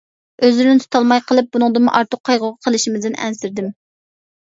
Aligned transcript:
ئۆزلىرىنى 0.45 0.79
تۇتالماي 0.85 1.19
قىلىپ 1.31 1.51
بۇنىڭدىنمۇ 1.55 1.93
ئارتۇق 1.97 2.21
قايغۇغا 2.29 2.57
قىلىشىمىزدىن 2.69 3.19
ئەنسىرىدىم. 3.27 3.69